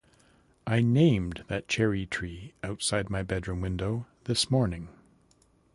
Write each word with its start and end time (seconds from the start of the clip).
I 0.65 0.81
named 0.81 1.43
that 1.47 1.67
cherry-tree 1.67 2.55
outside 2.63 3.11
my 3.11 3.21
bedroom 3.21 3.61
window 3.61 4.07
this 4.23 4.49
morning. 4.49 4.87